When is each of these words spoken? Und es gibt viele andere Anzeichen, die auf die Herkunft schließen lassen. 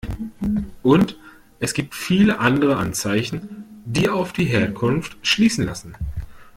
Und 0.81 1.15
es 1.59 1.75
gibt 1.75 1.93
viele 1.93 2.39
andere 2.39 2.77
Anzeichen, 2.77 3.65
die 3.85 4.09
auf 4.09 4.33
die 4.33 4.45
Herkunft 4.45 5.15
schließen 5.21 5.63
lassen. 5.63 5.93